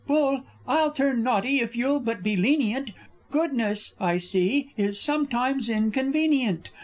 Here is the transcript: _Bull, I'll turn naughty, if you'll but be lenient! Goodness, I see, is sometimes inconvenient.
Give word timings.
_Bull, 0.07 0.41
I'll 0.67 0.91
turn 0.93 1.21
naughty, 1.21 1.59
if 1.59 1.75
you'll 1.75 1.99
but 1.99 2.23
be 2.23 2.35
lenient! 2.35 2.89
Goodness, 3.29 3.93
I 3.99 4.17
see, 4.17 4.71
is 4.75 4.99
sometimes 4.99 5.69
inconvenient. 5.69 6.71